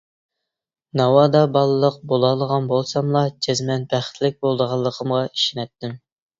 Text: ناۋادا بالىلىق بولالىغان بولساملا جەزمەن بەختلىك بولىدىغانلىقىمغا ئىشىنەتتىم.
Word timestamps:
ناۋادا 1.01 1.41
بالىلىق 1.57 1.99
بولالىغان 2.13 2.67
بولساملا 2.73 3.23
جەزمەن 3.49 3.87
بەختلىك 3.95 4.43
بولىدىغانلىقىمغا 4.47 5.25
ئىشىنەتتىم. 5.33 5.99